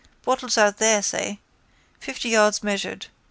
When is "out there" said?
0.57-1.03